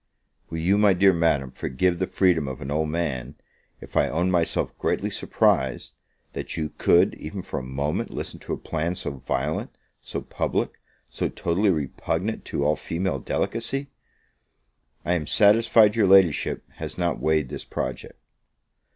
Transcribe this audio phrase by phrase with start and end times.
[0.49, 3.35] Will you, my dear Madam, forgive the freedom of an old man,
[3.81, 5.93] if I own myself greatly surprised,
[6.33, 10.79] that you could, even for a moment, listen to a plan so violent, so public,
[11.07, 13.91] so totally repugnant to all female delicacy?
[15.05, 18.17] I am satisfied your Ladyship has not weighed this project.